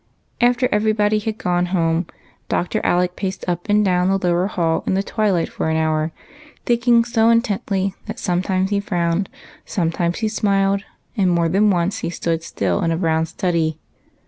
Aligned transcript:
After 0.41 0.67
everybody 0.71 1.19
had 1.19 1.37
gone 1.37 1.67
home. 1.67 2.07
Dr. 2.49 2.81
Alec 2.83 3.15
paced 3.15 3.45
up 3.47 3.69
and 3.69 3.85
down 3.85 4.09
the 4.09 4.17
low^er 4.17 4.47
hall 4.49 4.83
in 4.87 4.95
the 4.95 5.03
twilight 5.03 5.47
for 5.47 5.69
an 5.69 5.77
hour, 5.77 6.11
thinking 6.65 7.05
so 7.05 7.29
intently 7.29 7.93
that 8.07 8.17
sometimes 8.17 8.71
he 8.71 8.79
frowned, 8.79 9.29
some 9.63 9.91
times 9.91 10.17
he 10.17 10.27
smiled, 10.27 10.83
and 11.15 11.29
more 11.29 11.49
than 11.49 11.69
once 11.69 11.99
he 11.99 12.09
stood 12.09 12.41
still 12.41 12.81
in 12.81 12.89
a 12.91 12.97
brown 12.97 13.27
study. 13.27 13.77